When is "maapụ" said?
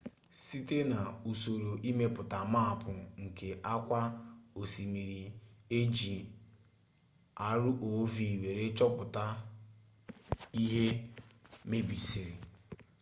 2.53-2.91